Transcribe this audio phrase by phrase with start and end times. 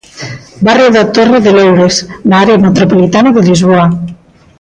[0.65, 1.95] Barrio da Torre de Loures,
[2.29, 3.85] na área metropolitana de Lisboa.